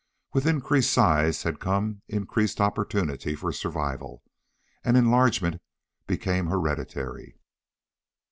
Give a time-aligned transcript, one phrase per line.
[0.33, 4.23] With increased size had come increased opportunity for survival,
[4.83, 5.61] and enlargement
[6.07, 7.37] became hereditary.